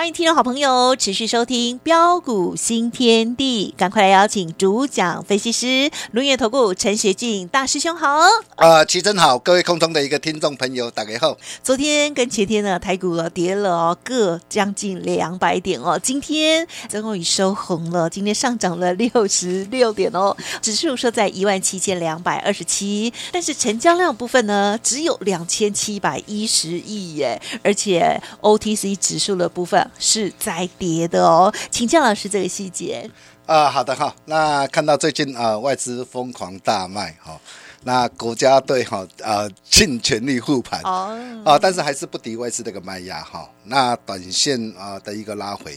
[0.00, 8.08] 欢迎听众好朋友持续收听标股新天地，赶快来邀请主讲分析师轮源投顾陈学进大师兄好。
[8.56, 11.36] 啊，齐真好，各位空中的一个听众朋友，大家好。
[11.62, 16.00] 昨天跟前天呢，台股啊跌了哦，各将近两百点哦。
[16.02, 31.52] 今天终于收红了，今天上涨了六十六点哦，指数说在一万七千两百二十七，但是成交量部分呢只有两千七百一十亿耶，而且 OTC 指数的部分是在跌的哦。
[31.70, 33.10] 请教老师这个细节。
[33.46, 34.14] 啊，好的哈。
[34.26, 37.40] 那看到最近啊，外资疯狂大卖哈，
[37.82, 43.50] 那国家队哈啊尽全力护盘哦，啊，但是还是不敌外资这个卖压哈。
[43.64, 45.76] 那短线啊的一个拉回，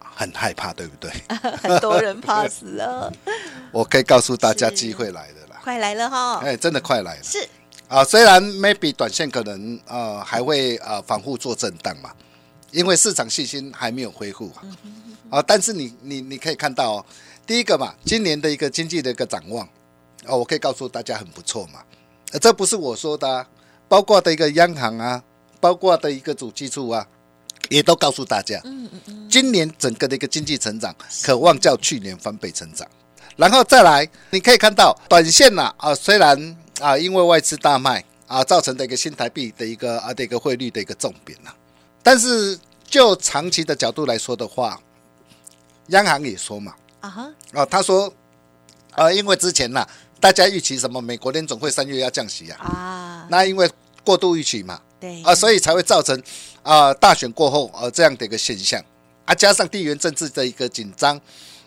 [0.00, 1.10] 很害怕，对不对？
[1.62, 3.12] 很多人怕死了，
[3.70, 5.60] 我可以告诉大家，是机会来了啦。
[5.62, 6.40] 快来了哈！
[6.42, 7.22] 哎，真的快来了。
[7.22, 7.46] 是
[7.88, 12.10] 啊，虽然 maybe 短线可能呃还会呃反复做震荡嘛，
[12.72, 14.50] 因为市场信心还没有恢复。
[14.56, 14.66] 啊。
[15.30, 17.06] 啊，但是你你你可以看到哦，
[17.46, 19.66] 第一个嘛，今年的一个经济的一个展望，
[20.26, 21.80] 哦，我可以告诉大家很不错嘛。
[22.32, 23.48] 呃，这不是我说的、啊，
[23.88, 25.22] 包括的一个央行啊，
[25.60, 27.06] 包括的一个主基处啊，
[27.70, 32.86] 也都告诉大家，嗯嗯嗯，今年整个的一个经济成长渴望较去年翻倍成长，
[33.36, 41.50] 然后再来，你可以看到短线呐啊虽然啊因为外资大卖啊造成的一个新台币的一个啊的一个汇率的一个重贬呐，
[42.02, 44.80] 但是就长期的角度来说的话，
[45.88, 48.12] 央行也说嘛，啊哈，啊他说
[48.92, 49.86] 啊因为之前呐
[50.20, 53.70] 大家预期什么美国联总会三月要降息啊，啊，那因为
[54.04, 55.22] 过度预期嘛，对。
[55.22, 56.20] 啊，所以才会造成
[56.62, 58.82] 啊、大选过后呃这样的一个现象。
[59.24, 61.20] 啊，加上地缘政治的一个紧张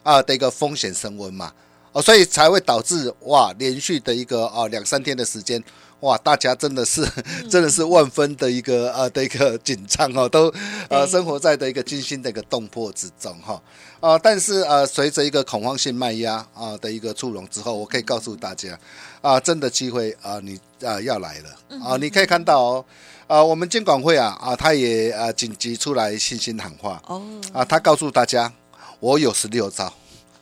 [0.03, 1.51] 啊的一个风险升温嘛，
[1.93, 5.63] 哦，所以才会导致哇连续的一个啊两三天的时间。
[6.01, 7.03] 哇，大家真的是，
[7.49, 10.53] 真的是万分的一个呃的一个紧张哦，都
[10.89, 13.61] 呃生活在的一个惊心的一个动魄之中哈
[14.01, 18.77] 啊、但是呃随着一个恐慌性卖压啊、的一个出笼之后，我可以告诉大家
[19.21, 21.79] 啊、真的机会啊、你啊、要来了。
[21.83, 22.85] 啊、你可以看到哦
[23.27, 27.01] 啊、我们监管会啊啊，他也啊紧急出来信心喊话。
[27.07, 27.23] 哦。
[27.51, 28.51] 啊，他告诉大家，
[28.99, 29.91] 我有十六招，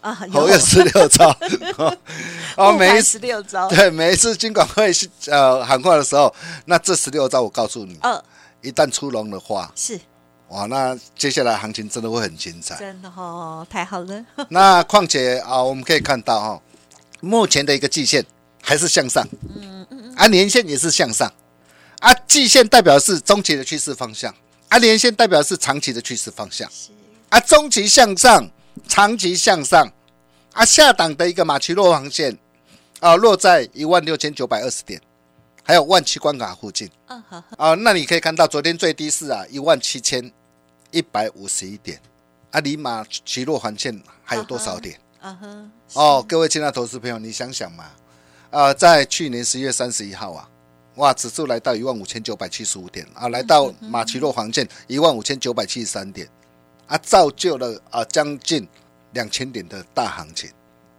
[0.04, 0.60] 啊，我有。
[0.60, 1.36] 十六招，
[2.58, 6.34] 哦，每一次十六招，对每一次金管会是呃喊话的时候，
[6.66, 8.24] 那这十六招我告诉你，呃。
[8.62, 10.00] 一旦出笼的话，是。
[10.50, 12.78] 哇，那接下来行情真的会很精彩。
[12.78, 16.62] 真的哦，太好了， 那况且啊，我们可以看到哈、
[17.20, 18.24] 目前的一个季线
[18.62, 21.30] 还是向上，嗯嗯啊，年线也是向上，
[22.00, 24.34] 啊，季线代表是中期的趋势方向，
[24.70, 26.70] 啊，年线代表是长期的趋势方向，
[27.30, 28.50] 啊，中期向上，
[28.88, 29.92] 长期向上，
[30.54, 32.38] 啊，下档的一个马奇诺航线
[33.00, 35.02] 啊，落在一万六千九百二十点，
[35.64, 36.90] 还有万七关卡附近。
[37.08, 40.32] 嗯好，啊，那你可以看到昨天最低是啊一万七千
[40.92, 42.00] 一百五十一点，
[42.52, 45.00] 啊，离马奇诺航线还有多少点？
[45.20, 47.86] 啊哈，哦，各位亲爱的投资朋友，你想想嘛，
[48.52, 50.48] 啊、在去年十一月三十一号啊，
[50.96, 56.28] 哇，指数来到一万五千九百七十五点啊，来到马奇诺黄线一万五千九百七十三点，
[56.88, 58.68] 啊，造就了啊将近
[59.14, 60.50] 两千点的大行情。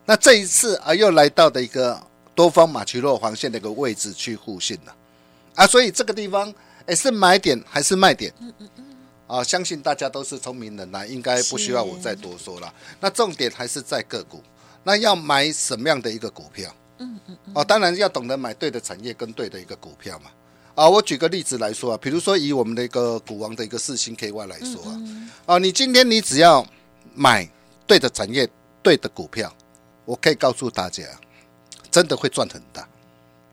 [0.07, 2.01] 那这一次啊，又来到的一个
[2.35, 4.95] 多方马奇诺黄线的一个位置去互信了，
[5.55, 6.53] 啊，所以这个地方
[6.87, 8.33] 哎是买点还是卖点？
[8.41, 8.85] 嗯嗯嗯
[9.27, 12.73] 啊，相信大家都是聪明人啦，应该不需要我再多说了。
[13.01, 14.43] 那重点还是在个股，
[14.83, 16.75] 那要买什么样的一个股票？
[16.99, 20.31] 嗯嗯哦，当然要懂得买对的产业跟对的一个股票嘛。
[20.75, 25.01] 啊，我举个例子来说啊，比如说以我们的一个股王的一个四星 KY 来说啊，
[25.47, 26.67] 啊，你今天你只要
[27.15, 27.49] 买
[27.87, 28.49] 对的产业、
[28.83, 29.55] 对的股票，
[30.05, 31.05] 我可以告诉大家，
[31.91, 32.89] 真的会赚很大。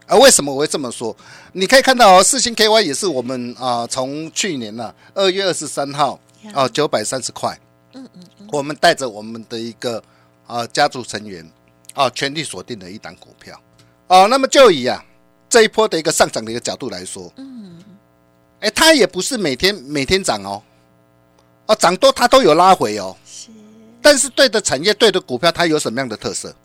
[0.08, 1.16] 啊，为什么我会这么说？
[1.54, 6.20] 你可以看到哦，四星 KY 也是我们啊，从去年呢二月二十三号
[6.54, 7.56] 啊九百三十块，
[7.94, 10.04] 嗯嗯嗯，我们带着我们的一个
[10.48, 11.48] 啊家族成员
[11.94, 13.62] 啊全力锁定的一档股票。
[14.08, 15.06] 啊，那么就以啊
[15.52, 17.78] 这一波的一个上涨的一个角度来说，嗯，
[18.62, 20.64] 哎，它也不是每天每天涨哦，
[21.66, 23.50] 哦涨多它都有拉回哦，是
[24.02, 26.56] 但是对的产业对的股票它有什么样的特色？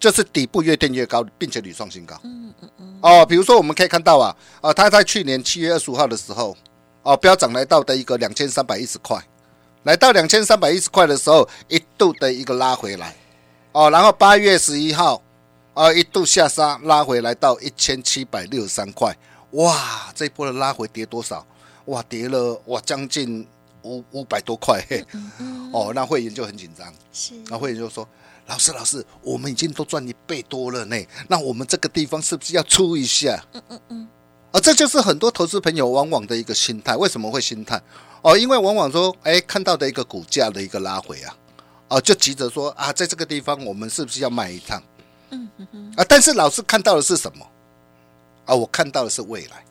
[0.00, 2.18] 就是底部越垫越高，并且屡创新高。
[2.24, 2.98] 嗯嗯嗯。
[3.02, 6.56] 哦，比如说我们可以看到啊，啊，它在去年七月二十五号的时候，
[7.02, 9.22] 哦，飙涨来到的一个两千三百一十块，
[9.84, 13.14] 来到两千三百一十块的时候，一度的一个拉回来，
[13.72, 15.22] 哦，然后八月十一号，
[15.74, 19.14] 啊，一度下杀拉回来到一千七百六十三块，
[19.50, 21.44] 哇，这一波的拉回跌多少？
[21.86, 23.46] 哇，跌了哇将近
[23.82, 25.04] 五五百多块，嘿，
[25.72, 28.08] 哦，那会员就很紧张，是那会员就说。
[28.46, 30.96] 老师，老师，我们已经都赚一倍多了呢，
[31.28, 33.42] 那我们这个地方是不是要出一下？
[33.54, 34.08] 嗯嗯嗯。
[34.52, 36.94] 啊，这就是很多投资朋友往往的一个心态。
[36.94, 37.80] 为什么会心态？
[38.20, 41.34] 哦，因为往往说，哎，看到的一个股价的一个拉回啊，
[41.88, 44.82] 哦，就急着说啊，在这个地方我们是不是要卖一趟？
[45.96, 47.46] 啊，但是老师看到的是什么？
[48.46, 49.64] 啊，我看到的是未来，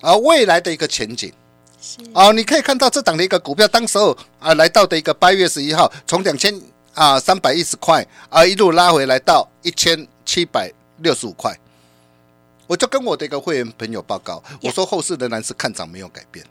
[0.00, 1.32] 啊，未来的一个前景。
[1.80, 1.98] 是。
[2.12, 6.60] 哦，你可以看到这档的一个股票，当时候啊，来到的一个八月十一号，从两千。
[6.94, 11.56] 啊，三百一十块，啊，一路拉回来到一千七百六十五块，
[12.66, 16.44] 我就跟我的一个会员朋友报告，我说后市仍然是看涨没有改变。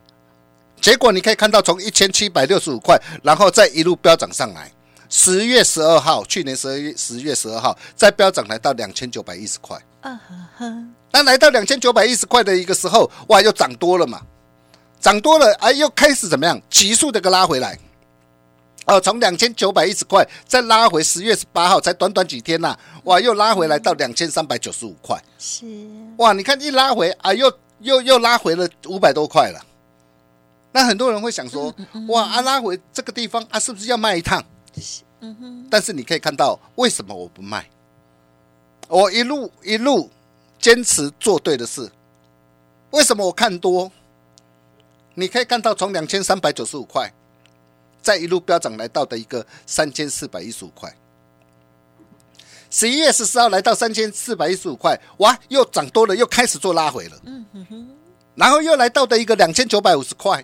[0.80, 4.72] 结果你可以看到，从一千七百六十五块，然后再一路飙涨上来。
[5.09, 9.77] 十月十二号，去年十二月十月十二号，在飙涨来到两千九百一十块。
[10.01, 10.94] 嗯哼哼。
[11.12, 14.21] 那来到两千九百一十块的一个时候，哇，又涨多了嘛，
[15.00, 17.77] 涨多了，哎，又开始怎么样，急速的个拉回来。
[18.86, 25.21] 哦，从两千九百一十块再拉回十月十八号，才短短几天呐，哇，又拉回来到两千三百九十五块。
[25.39, 25.65] 是
[26.18, 29.59] 哇，你看一拉回啊，又又又拉回了五百多块了。
[30.71, 31.74] 那很多人会想说，
[32.09, 34.44] 哇，啊拉回这个地方啊，是不是要卖一趟？
[35.22, 35.68] 嗯哼。
[35.70, 37.70] 但是你可以看到，为什么我不卖？
[38.88, 40.10] 我一路一路
[40.60, 41.92] 坚持做对的事。
[42.92, 43.92] 为什么我看多？
[45.16, 47.12] 你可以看到，从两千三百九十五块。
[48.00, 50.96] 再一路飙涨来到的一个三千四百一十五块，
[52.70, 57.20] 十一月十四号来到三千四百一十五块，哇，又涨多了，又开始做拉回了。
[57.26, 57.90] 嗯哼哼，
[58.36, 60.42] 然后又来到的一个两千九百五十块，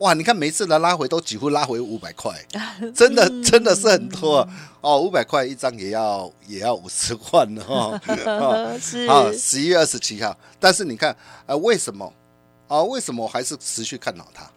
[0.00, 2.34] 哇，你看每次的拉回都几乎拉回五百块，
[2.94, 4.46] 真的真的是很多
[4.80, 8.00] 哦，五百块一张也要也要五十万哦。
[8.80, 11.14] 是啊，十一月二十七号，但是你看，
[11.46, 12.10] 呃，为什么
[12.68, 12.82] 啊？
[12.82, 14.50] 为什么我还是持续看好它？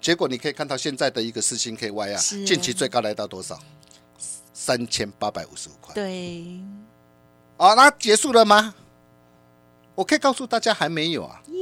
[0.00, 3.58] 结果你可以看到现在的一个四星 KY 啊，近期最高来到多少？
[4.54, 5.92] 三千八百五十五块。
[5.94, 6.60] 对。
[7.56, 8.74] 啊，那结束了吗？
[9.96, 11.42] 我可以告诉大家还没有啊。
[11.48, 11.61] 耶。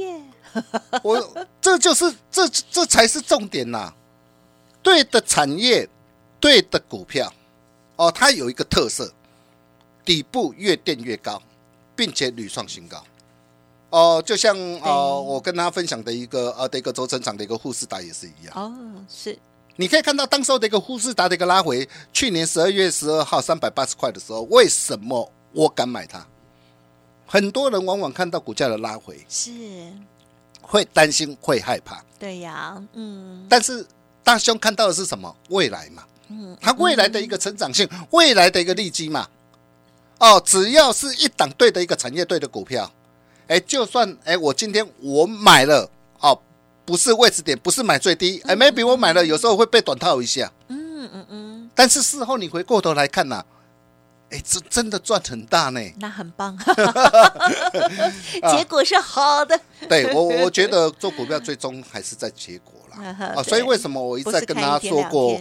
[1.03, 3.93] 我这就是这这才是重点呐。
[4.83, 5.87] 对的产业，
[6.39, 7.31] 对的股票，
[7.95, 9.13] 哦，它有一个特色，
[10.03, 11.41] 底部越垫越高，
[11.95, 13.03] 并且屡创新高。
[13.91, 18.53] 哦，就像呃，我跟大家分享的一个呃的一个轴承厂的一个富士达也是一样。
[18.55, 18.73] 哦，
[19.07, 19.37] 是。
[19.75, 26.25] 你可以看到当时候的一个富士达的一个拉回，去年十二月十二号三百八十块的时候，为什么我敢买它？
[27.25, 29.51] 很多人往往看到股价的拉回，是
[30.71, 32.01] 会担心会害怕。
[32.17, 33.45] 对呀，嗯。
[33.49, 33.85] 但是
[34.23, 35.35] 大兄看到的是什么？
[35.49, 39.27] 未来嘛，嗯，它未来的一个成长性，未来的一个利基嘛。
[40.19, 42.89] 哦，只要是一档对的一个产业对的股票。
[43.47, 45.89] 哎，就算哎，我今天我买了
[46.21, 46.39] 哦，
[46.85, 53.43] 不是位置点，不是买最低，哎，maybe 我买了，有时候会被短套一下，嗯嗯嗯，但是事后你回过头来看呐，
[54.31, 56.57] 哎，这真的赚很大呢，那很棒，
[58.49, 59.59] 结果是好的。
[59.89, 65.39] 对我，我觉得做股票最终还是在结果啦， 啊，所以为什么我一再跟大家说过，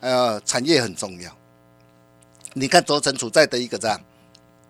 [0.00, 1.30] 呃，产业很重要。
[2.54, 4.00] 你看，轴承处在的一个这样，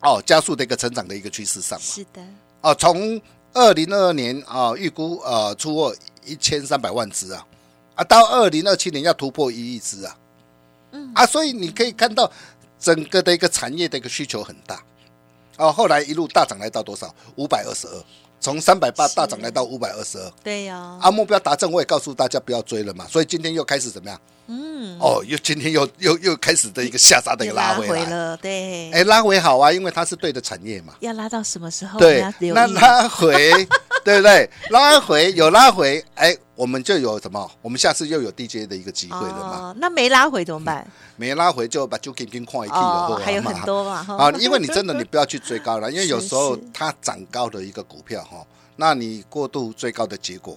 [0.03, 2.21] 哦，加速的一个成长的一个趋势上嘛，是的。
[2.61, 3.19] 啊，从
[3.55, 7.47] 二零二二年啊，预估呃出货一千三百万只啊，
[7.95, 10.19] 啊，到二零二七年要突破一亿只啊，
[10.91, 11.11] 嗯。
[11.15, 12.31] 啊，所以你可以看到
[12.79, 14.83] 整个的一个产业的一个需求很大，
[15.57, 17.15] 哦，后来一路大涨来到多少？
[17.37, 18.05] 五百二十二，
[18.41, 24.21] 从三百八大涨来到五百二十二，对呀，啊，目标达成，我也告诉大家不要追了嘛，所以今天又开始怎么样？
[24.49, 30.95] 嗯，哦，又今天又又又开始的一个下杀的一个拉回了，对，哎，拉回好啊，因为它是对的产业嘛。
[31.01, 31.99] 要拉到什么时候？
[31.99, 33.51] 对，那拉回，
[34.05, 34.49] 对不对？
[34.71, 37.51] 拉回有拉回，哎，我们就有什么？
[37.61, 39.75] 我们下次又有 DJ 的一个机会了嘛。
[39.79, 40.87] 那没拉回怎么办？
[41.17, 44.07] 没拉回就把就给跟矿一听哦，还有很多嘛。
[44.17, 50.57] 啊，因为你真的你不要去追高了，因为有时候它涨高的一个股票哈，那你过度追高的结果，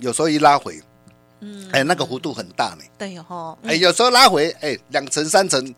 [0.00, 0.78] 有时候一拉回。
[1.44, 2.84] 嗯，哎，那个幅度很大呢。
[2.96, 5.74] 对哦，哎，有时候拉回，哎，两层三层，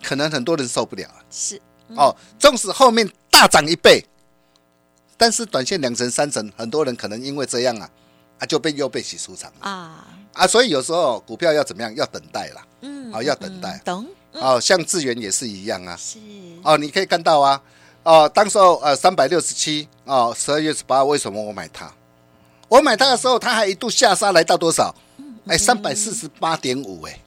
[0.00, 1.08] 可能很多人受不了。
[1.28, 1.60] 是
[1.96, 4.02] 哦，纵使后面大涨一倍，
[5.16, 7.90] 但是短线两层三层，很多人可能因为这样啊，
[8.38, 10.46] 啊就被又被洗出场了啊啊！
[10.46, 11.92] 所以有时候股票要怎么样？
[11.96, 12.64] 要等待啦。
[12.82, 13.80] 嗯，好，要等待。
[13.84, 15.96] 等哦，像智源也是一样啊。
[15.96, 16.18] 是
[16.62, 17.60] 哦，你可以看到啊，
[18.04, 21.92] 哦，当时候呃三百六十七哦，十二月十八号为什么我买它？
[22.72, 24.94] 我买它的时候，它还一度下杀来到多少？
[25.46, 27.20] 哎，三百四十八点五，哎，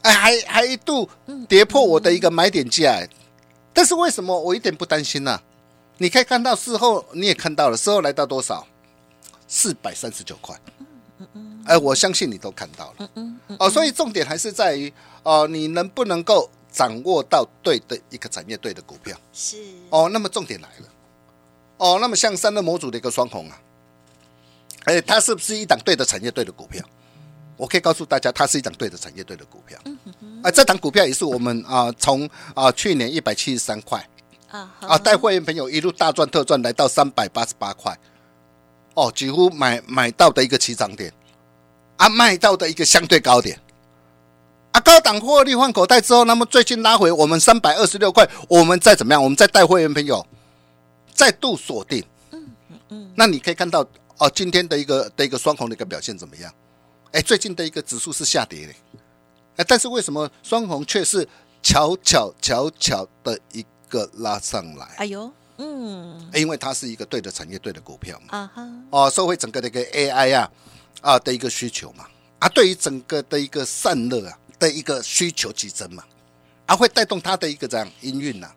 [0.00, 1.06] 哎，还还一度
[1.46, 3.06] 跌破我的一个买点价，哎，
[3.74, 5.38] 但是为什么我一点不担心呢、
[5.98, 8.66] 你可以看到事后你也看到了，事后来到多少？
[9.46, 10.58] 四百三十九块。
[11.66, 13.10] 哎，我相信你都看到了。
[13.58, 14.90] 哦，所以重点还是在于
[15.22, 19.14] 哦，你能不能够掌握到对的一个产业对的股票。
[19.34, 19.58] 是
[19.90, 20.86] 哦，那么重点来了，
[21.76, 23.60] 哦，那么像三热模组的一个双红啊，
[24.84, 26.84] 哎，它是不是一档对的产业对的股票？
[27.56, 29.78] 我可以告诉大家，它是一档对的产业对的股票。
[30.42, 34.02] 啊，这档股票也是我们啊，从啊去年一百七十三块
[34.48, 37.94] 啊啊，带会员朋友一路大赚特赚，来到三百八十八块，
[38.94, 41.12] 哦，几乎买买到的一个起涨点，
[41.98, 43.60] 啊，卖到的一个相对高点。
[44.72, 49.22] 啊，高档获利换口袋之后，那么最近拉回我们三百二十六块，我们再怎么样？
[49.22, 50.26] 我们再带会员朋友
[51.12, 52.02] 再度锁定。
[52.30, 52.46] 嗯
[52.88, 53.84] 嗯，那你可以看到
[54.20, 56.54] 哦，今天的一个的一个双红的一个表现怎么样？
[57.12, 58.72] 哎，最近的一个指数是下跌的，
[59.56, 61.26] 哎，但是为什么双红却是
[61.62, 64.84] 巧巧巧巧的一个拉上来？
[64.98, 68.38] 哎呦，嗯因为它是一个对的产业对的股票嘛。
[68.38, 70.50] 啊哈，哦，社会整个的一个 AI 啊
[71.00, 72.06] 啊的一个需求嘛，
[72.40, 76.04] 啊，对于整个的一个散热啊的一个需求激增嘛，
[76.66, 78.52] 啊，会带动它的一个这样营运呐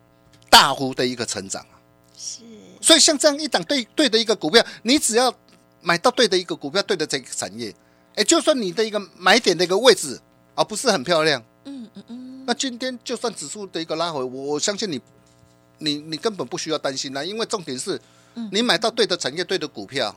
[0.49, 1.79] 大幅的一个成长啊。
[2.17, 2.41] 是
[2.81, 5.33] 所以像这样一档对对的一个股票，你只要
[5.83, 7.73] 买到对的一个股票，对的这个产业，
[8.15, 10.19] 哎，就算你的一个买点的一个位置
[10.55, 14.99] 啊不是很漂亮，嗯嗯嗯，那今天就算指数的一个拉回，我我相信你，
[15.79, 17.99] 你你根本不需要担心啦，因为重点是，
[18.51, 20.15] 你买到对的产业、对的股票，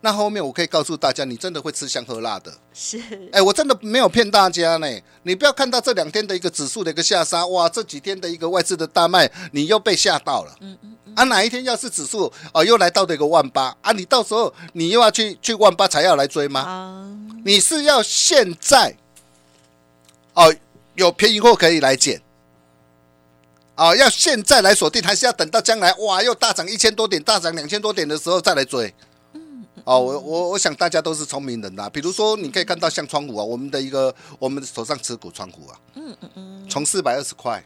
[0.00, 2.52] 那后面我可以告诉大家，你真的会吃香喝辣的。
[2.72, 3.00] 是
[3.32, 4.86] 哎，我真的没有骗大家呢。
[5.22, 10.54] 你不要看到这两天的一个指数的一个下杀，哇，这几天的一个外资的大卖，你又被吓到了。
[10.60, 16.60] 嗯嗯啊，哪一天要是指数哦又来到了一个万八啊，你到时候你又要去去万八才要来追吗？
[16.60, 17.08] 啊，
[17.44, 18.96] 你是要现在
[20.34, 20.54] 哦
[20.94, 22.20] 有便宜货可以来捡
[23.76, 28.94] 哦，要现在来锁定，还是要等到将来哇又大涨一千多点、大涨两千多点的时候再来追？
[29.84, 37.62] 哦，我我我想大家都是聪明人呐、比如说，你可以看到像窗户啊，我们的一个我们手上持股窗户啊，嗯嗯嗯，从四百二十块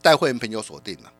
[0.00, 1.10] 带会员朋友锁定了，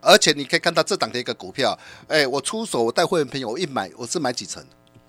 [0.00, 1.78] 而且你可以看到这档的一个股票，
[2.08, 4.64] 哎，我出手我带会员朋友我一买我是买几成？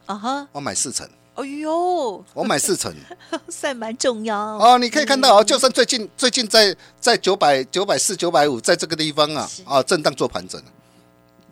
[0.05, 2.93] 啊哈，我买四成，哎呦，我买四成。
[3.47, 10.61] 算蛮重要哦，你可以看到哦，就算最近最近在在九百九百四九百五，在这个地方啊啊震荡做盘整，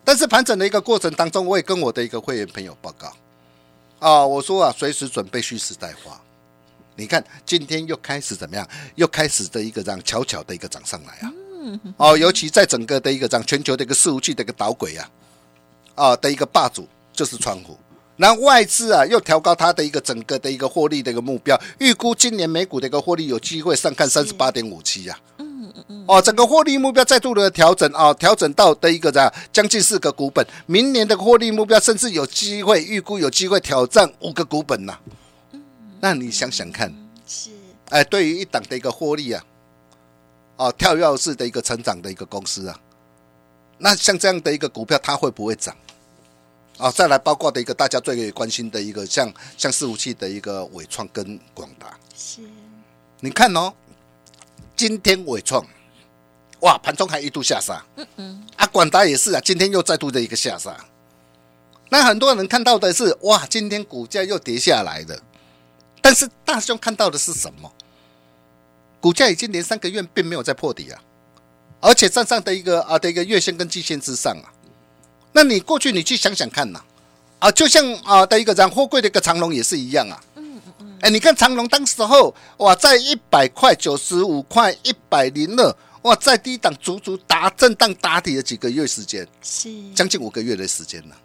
[0.04, 3.14] 但是盘整的一个过程当中，我也跟我的一个会员朋友报告
[4.00, 6.20] 啊，我说啊，随时准备蓄势待发。
[6.96, 8.68] 你看今天又开始怎么样？
[8.96, 11.32] 又开始的一个这样悄悄的一个涨上来啊。
[11.98, 15.10] 哦，尤其在整个的一个这样全球的一个伺服器的一个导轨啊，
[15.96, 17.78] 啊的一个霸主就是川股。
[18.16, 25.18] 那外资啊，又调高它的一个整个的一个获利的一个目标，预估今年美股的一个获利有机会上看三十八点五七呀。
[25.38, 34.98] 嗯嗯哦，整个获利目标再度的调整啊，调整到的一个这样将近四个股本，明年的获利目标甚至有机会预估有机会挑战五个股本呐、
[36.02, 36.94] 那你想想看，
[37.26, 37.52] 是。
[37.90, 39.42] 哎，对于一档的一个获利啊，
[40.60, 42.78] 哦，跳跃式的一个成长的一个公司啊，
[43.78, 45.74] 那像这样的一个股票，它会不会涨？
[46.78, 52.42] 啊，再来包括的一个大家最关心的一个像像伺服器的一个伟创跟广达，是
[53.22, 53.74] 你看哦，
[54.76, 55.66] 今天伟创，
[56.60, 60.76] 哇，盘中还一度下杀，嗯嗯，啊，广达也是啊，今天又再度的一个下杀。
[61.88, 65.18] 那很多人看到的是，哇，今天股价又跌下来了，
[66.02, 67.72] 但是大兄看到的是什么？
[69.00, 71.00] 股价已经连三个月并没有再破底啊，
[71.80, 74.52] 而且站上的一个啊的一个月线跟季线之上啊。
[75.32, 76.82] 那你过去你去想想看呐、
[77.40, 80.22] 啊，就像啊的一个然货柜的一个长龙也是一样啊。
[80.36, 91.16] 嗯嗯嗯哎，你看长隆当时候哇，在一百块、九十五块、一百零二，哇，在低档足足打震荡打底了几个月时间，是将近五个月的时间了。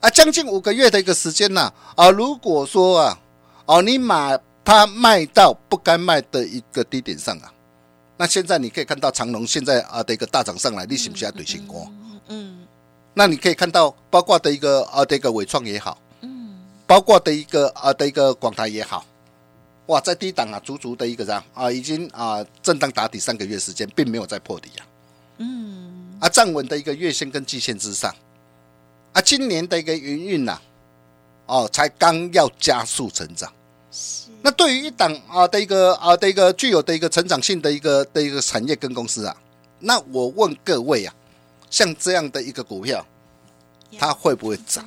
[0.00, 3.18] 啊，将近五个月的一个时间呐、啊，如果说啊，
[3.66, 7.52] 哦，你把它卖到不该卖的一个低点上啊，
[8.16, 11.86] 那现在你可以看到长隆现在啊的一个大涨上来，你是不是要怼星光？
[12.28, 12.66] 嗯
[13.12, 19.04] 那你可以看到，包括的一个啊的一个伟创也好，嗯包括的一个啊的一个广台也好，
[19.86, 24.82] 哇，在低档啊，足足的一个这样啊，已经啊震荡打底三个月时间，并没有再破底啊，
[25.38, 28.12] 嗯啊站稳的一个月线跟季线之上，
[29.12, 30.58] 啊今年的一个营运呐，
[31.46, 33.52] 哦才刚要加速成长，
[34.42, 39.36] 那对于一档啊的一个啊的一个具有的一个成长性的一个的一个产业跟公司啊，
[39.80, 41.14] 那我问各位啊，
[41.70, 43.06] 像这样的一个股票，
[43.98, 44.84] 它会不会涨？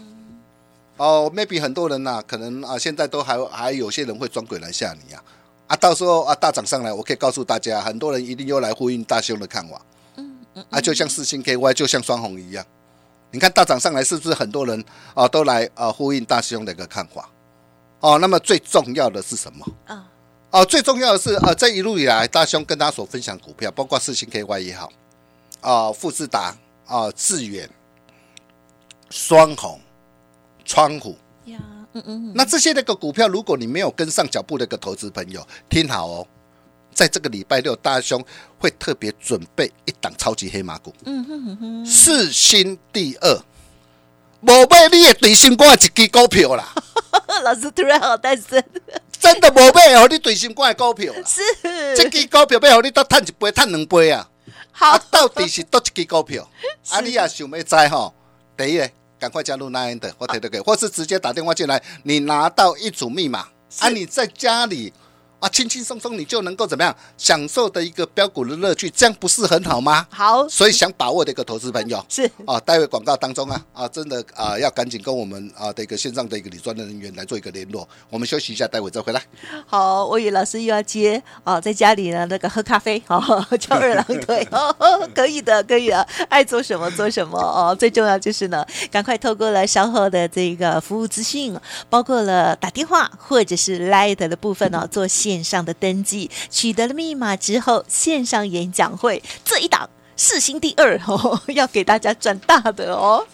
[0.98, 5.24] 哦，maybe 很多人呐、可能啊现在都还还有些人会装鬼来吓你啊
[5.68, 9.82] 啊，到时候啊大涨上来，我可以告诉大家，很多人一定又来呼应大兄的看法。
[10.16, 12.66] 嗯嗯啊，就像四星 KY，就像双红一样，
[13.32, 14.84] 你看大涨上来，是不是很多人
[15.14, 17.30] 啊都来啊呼应大兄的一个看法？
[18.00, 19.66] 哦，那么最重要的是什么？
[19.86, 20.08] 啊
[20.50, 24.90] 哦，最重要的是呃，这一路以来，大兄跟大家所分享股票，包括四星 KY 也好，
[25.60, 27.70] 啊、富士达啊、致远、
[29.10, 29.80] 双红、
[30.64, 31.60] 川虎，呀，
[31.92, 36.28] 嗯嗯，那这些那个股票，如果你没有跟上脚步的一个投资朋友，听好哦，
[36.94, 38.24] 在这个礼拜六，大兄
[38.58, 43.40] 会特别准备一档超级黑马股，嗯哼哼哼，四星第二，
[44.42, 46.74] 无买你的对心肝一支股票啦，
[47.44, 48.64] 老师突然好单身，
[49.20, 51.42] 真的无买哦，你对心肝的股票啦，是。
[51.96, 54.28] 这支股票要互你多赚一杯、赚两杯啊！
[54.72, 54.92] 好。
[54.92, 56.48] 啊，到底是多一支股票？
[56.90, 58.14] 啊，你也想要知吼？
[58.56, 58.90] 第一个，
[59.20, 63.48] 赶快加入 Nine 的，我提到给，或是直接打电话进来，你拿到一组密码，
[63.80, 64.94] 啊，你在家里
[65.40, 70.08] 啊，轻轻松松你就能够怎么样享受的一个标股的乐趣，这样不是很好吗？
[70.10, 77.88] 好所以想把握的一个投资朋友 是啊，待会广告当中啊啊，真的啊，要赶紧跟我们啊的一个线上的一个理专的人员来做一个联络。
[78.10, 79.22] 我们休息一下，待会再回来。
[79.68, 83.22] 好，我与老师又要接哦，在家里呢那个喝咖啡哦，
[83.62, 84.76] 翘二郎腿哦，
[85.14, 87.76] 可以的，可以的，爱做什么做什么哦。
[87.78, 91.56] 最重要就是呢，赶快透过了稍后的这个服务资讯，
[91.92, 103.28] 包括了打电话或者是 Light 的部分哦，做线上的登记，取得了密码之后，线上演讲会这一档四星第二 哦，要给大家赚大的哦。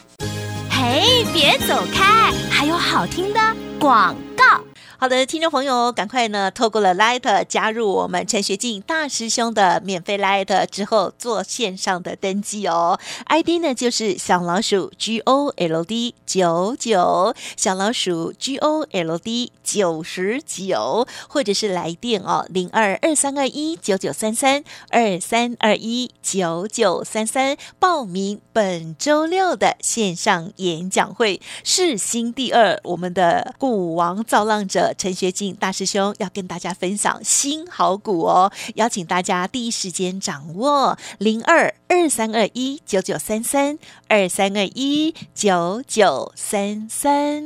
[0.72, 3.40] 嘿，别走开，还有好听的
[3.80, 4.60] 广告。
[5.04, 12.98] 好的，听众朋友，赶快呢，透过了 Light 加入我们陈学进大师兄的免费 Light 之后，做线上的登记哦。
[13.26, 43.78] ID 呢就是小老鼠 G O L D 九九，小老鼠 G O L D 九十九，或者是来电哦零二二三二一九九三三二三二一九九三三，报名本周六的线上演讲会，世新第二，我们的股王造浪者陈学进大师兄要跟大家分享新好股哦，邀请大家第一时间掌握零二二三二一九九三三
[44.08, 47.44] 二三二一九九三三。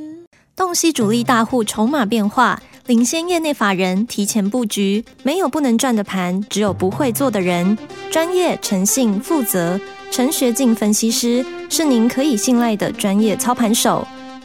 [0.55, 5.05] 洞悉主力大户筹码变化，领先业内法人提前布局。
[5.21, 7.77] 没有不能赚的盘，只有不会做的人。
[8.09, 9.79] 专业、诚信、负责，
[10.09, 14.07] 陈学进分析师是您可以信赖的专业操盘手。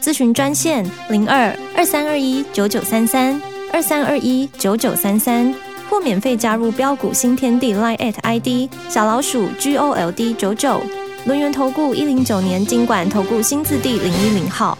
[0.00, 3.40] 咨询专线零二二三二一九九三三
[3.72, 5.54] 二三二一九九三三，
[5.90, 10.80] 或免费加入标股新天地 Line at ID 小老鼠 G O L D 九九。
[11.26, 14.78] 轮源投顾一零九年经管投顾新字第零一零号。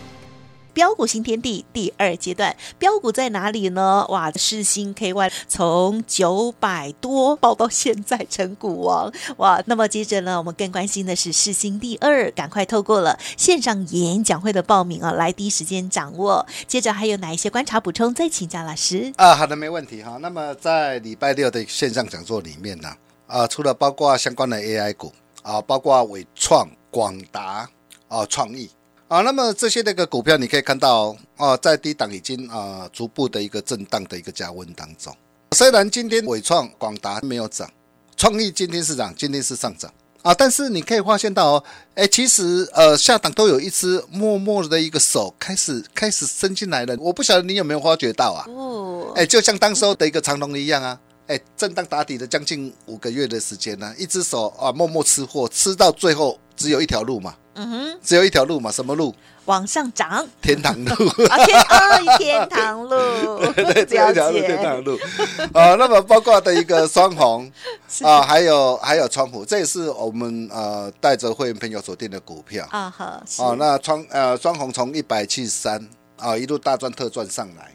[0.78, 4.06] 标股新天地第二阶段，标股在哪里呢？
[4.10, 9.60] 哇，世新 KY 从九百多报到现在成股王，哇！
[9.66, 16.46] 那么接着呢，我们更关心的是世新第二，赶快透过了线上演讲会的报名啊，来第一时间掌握。
[16.68, 18.14] 接着还有哪一些观察补充？
[18.14, 19.12] 再请教老师。
[19.16, 20.16] 啊，好的，没问题哈。
[20.20, 22.88] 那么在礼拜六的线上讲座里面呢，
[23.26, 25.12] 啊，除了包括相关的 AI 股
[25.42, 27.68] 啊，包括伟创、广达
[28.06, 28.70] 啊、创意
[29.08, 35.14] 啊，那么这些那个股票你可以看到啊，在低档已经啊逐步的一个震荡的一个加温当中。
[35.52, 37.70] 虽然今天伟创、广达没有涨，
[38.18, 39.90] 创意今天是涨，今天是上涨。
[40.20, 48.44] 啊，但是你可以发现到哦，哎，其实呃下档都有一只默默的一个手开始开始伸进来了，我不晓得你有没有发觉到啊？
[48.48, 59.12] 哦，哎，就像当时候的一个长龙一样啊，哎，震荡打底的将近五个月的时间呢、一只手啊默默吃货，吃到最后只有一条路嘛，嗯哼，只有一条路嘛，什么路？
[59.46, 60.90] 往上涨天堂路。
[61.28, 64.96] 啊，天哦，天堂路， 对，只有一条路，天堂路。
[65.52, 67.50] 啊，那么包括的一个双红
[68.04, 72.66] 啊，还有还有窗户，这也是我们呃带着会员朋友锁定的股票。
[72.70, 77.72] 啊哈，是哦，那窗呃双红从一百七十三啊一路大赚特赚上来，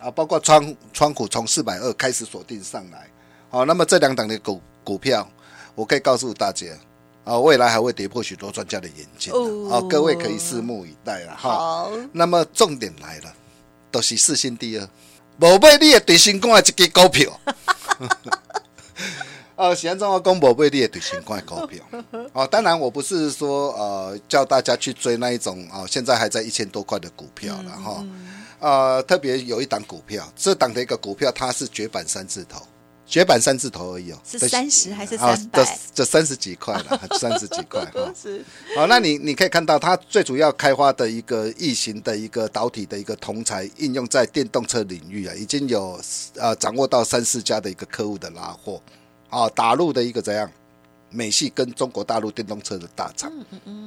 [0.00, 3.10] 啊，包括窗窗户从四百二开始锁定上来，
[3.50, 5.28] 好、那么这两档的股股票，
[5.74, 6.66] 我可以告诉大家，
[7.28, 11.50] 啊，未来还会跌破许多专家的眼镜的，哦哦，各位可以拭目以待了哈。
[11.50, 13.34] 好，那么重点来了，
[13.90, 14.88] 都、是四星第二，
[15.38, 17.38] 无买你的对新冠的一支股票。
[19.56, 21.84] 呃， 显然中要公布贝利的对新冠股票
[22.32, 28.04] 哦，当然我不是说呃叫大家去追那一种哦，现在还在一千多块的股票了哈。
[28.60, 32.60] 呃，特别有一档股票，这档的一个股票它是绝版三字头，
[33.08, 38.12] 绝版三字头而已哦，是三十还是啊300这这三十几块了， 三十几块哈。
[38.14, 38.44] 是。
[38.76, 45.98] 好，那你你可以看到，它最主要开发的一个异形的一个导体的一个同材应用在电动车领域啊，已经有
[46.36, 48.80] 呃掌握到三四家的一个客户的拉货，
[49.30, 50.50] 啊，打入的一个怎样？
[51.10, 53.32] 美系跟中国大陆电动车的大厂，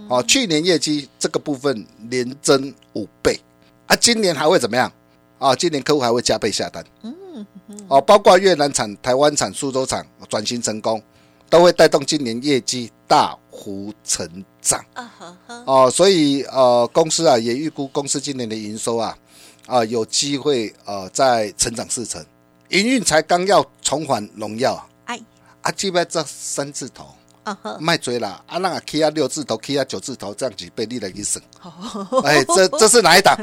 [0.10, 3.40] 哦，去年业绩这个部分连增五倍
[3.86, 4.92] 啊，今年还会怎么样？
[5.38, 6.84] 啊，今年客户还会加倍下单，
[7.88, 11.02] 哦，包括越南产、台湾产、苏州产转型成功，
[11.50, 14.28] 都会带动今年业绩大幅成
[14.62, 14.84] 长。
[15.66, 19.18] 哦，所以呃，公司啊也预估公司今年的营收啊
[19.68, 22.24] 啊、有机会呃在成长四成，
[22.70, 24.88] 营运才刚要重返荣耀啊。
[25.06, 25.20] 哎，
[25.62, 27.06] 啊，基本这三字头
[27.44, 31.42] 啊哈，卖追啦，啊那 K 啊六字头，K 啊九字头这样子被立了一省。
[31.62, 32.22] 哦。
[32.26, 33.38] 哎，这这是哪一档？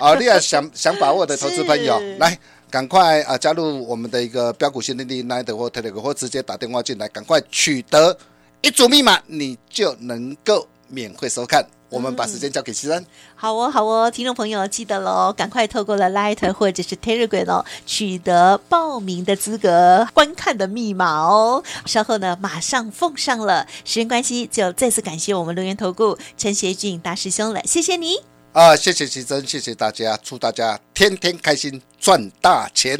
[0.00, 1.98] 啊， 你要想想把握的投资朋友。
[1.98, 2.38] 是，来
[2.70, 8.16] 赶快啊加入我们的一个标股新天地 n i g h 或 t e l e g 或直接打电话进来，赶快取得
[8.62, 11.66] 一组密码，你就能够免费收看。
[11.90, 13.04] 我们把时间交给西山。
[13.34, 21.64] 好哦，好哦，听众朋友记得喽，赶快透过了 Light 或者是 Telegram 哦，取得报名的资格、观看的密码哦。
[21.86, 23.66] 稍后呢，马上奉上了。
[23.84, 28.20] 时间关系，就再次感谢我们留言投顾陈学俊大师兄了，谢谢你。
[28.52, 32.98] 啊，谢谢奇珍，谢谢大家，祝大家天天开心，赚大钱。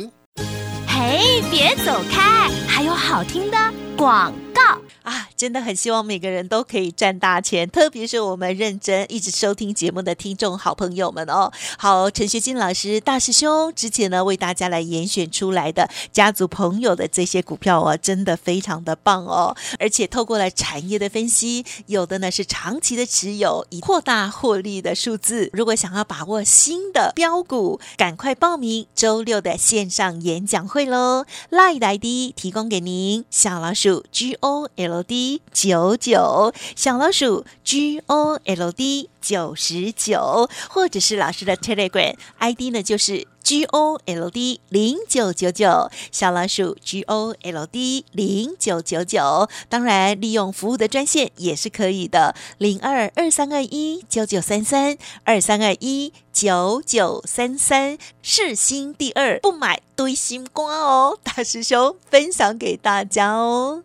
[0.87, 3.59] 嘿，别走开，还有好听的
[3.97, 4.81] 广告。
[5.03, 11.51] 啊，真的很希望每个人都可以赚大钱，特别是我们认真一直收听节目的听众好朋友们哦。
[11.79, 25.51] 好，陈学金老师大师兄之前呢为大家来严选出来的家族朋友的这些股票哦，真的非常的棒哦，而且透过了产业的分析，有的呢是长期的持有，以扩大获利的数字。
[25.53, 42.17] 如果想要把握新的标股，赶快报名周六的线上演讲会喽！Line 的 ID 提供给您，小老鼠 G O O L D 九九，小老鼠 G O L D 九十九，或者是老师的 Telegram
[42.39, 49.49] ID 呢，就是 G O L D 零九九九，小老鼠 G O L D 零九九九。
[49.69, 61.19] 当然，利用服务的专线也是可以的，零二二三二一九九三三二三二一九九三三，是新第二，不买堆心瓜哦。
[61.23, 63.85] 大师兄分享给大家哦。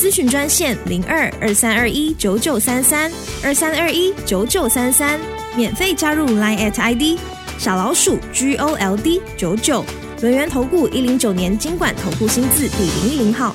[0.00, 3.12] 咨询专线零二二三二一九九三三
[3.44, 5.20] 二三二一九九三三，
[5.54, 7.20] 免费加入 Line at ID
[7.58, 9.84] 小老鼠 G O L D 九九。
[10.22, 13.54] 轮源投顾一零九年经管投顾新字第零一零号。